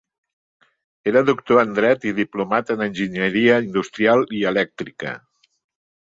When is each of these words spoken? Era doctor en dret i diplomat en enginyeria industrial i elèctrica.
Era 1.11 1.21
doctor 1.27 1.61
en 1.63 1.75
dret 1.79 2.07
i 2.13 2.13
diplomat 2.21 2.73
en 2.77 2.81
enginyeria 2.87 3.61
industrial 3.67 4.27
i 4.41 4.43
elèctrica. 4.55 5.15